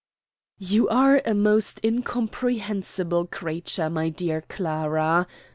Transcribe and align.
"You 0.57 0.89
are 0.89 1.21
a 1.27 1.35
most 1.35 1.79
incomprehensible 1.83 3.27
creature, 3.27 3.87
my 3.87 4.09
dear 4.09 4.41
Clara. 4.41 5.27